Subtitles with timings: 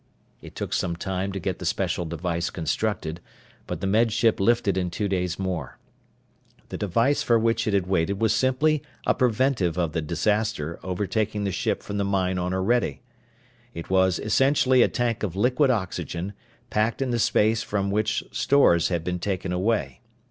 [0.41, 3.21] It took some time to get the special device constructed,
[3.67, 5.77] but the Med Ship lifted in two days more.
[6.69, 11.43] The device for which it had waited was simply a preventive of the disaster overtaking
[11.43, 12.97] the ship from the mine on Orede.
[13.75, 16.33] It was essentially a tank of liquid oxygen,
[16.71, 20.01] packed in the space from which stores had been taken away.